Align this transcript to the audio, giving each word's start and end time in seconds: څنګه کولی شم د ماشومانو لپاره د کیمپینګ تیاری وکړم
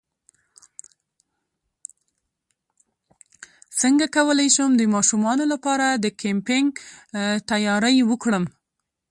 څنګه 3.81 4.05
کولی 4.15 4.49
شم 4.55 4.71
د 4.77 4.81
ماشومانو 4.95 5.45
لپاره 5.53 5.85
د 5.93 6.05
کیمپینګ 6.21 6.69
تیاری 7.49 7.97
وکړم 8.09 8.43